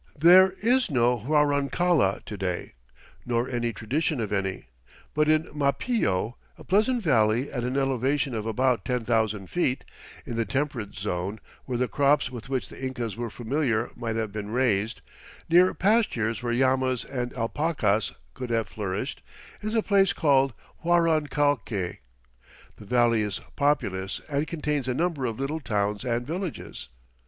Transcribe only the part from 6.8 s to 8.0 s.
valley at an